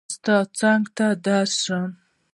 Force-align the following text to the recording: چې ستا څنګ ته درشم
چې 0.03 0.11
ستا 0.15 0.37
څنګ 0.57 0.83
ته 0.97 1.07
درشم 1.25 1.89